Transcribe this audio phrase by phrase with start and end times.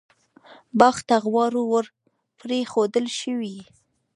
[0.79, 1.85] باغ ته غواوې ور
[2.39, 3.57] پرېښودل شوې.